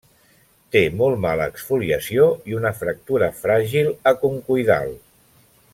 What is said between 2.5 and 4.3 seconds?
i una fractura fràgil a